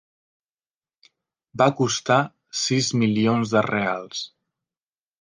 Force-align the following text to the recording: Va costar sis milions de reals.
Va 1.63 1.69
costar 1.83 2.19
sis 2.65 2.93
milions 3.05 3.55
de 3.57 3.67
reals. 3.71 4.29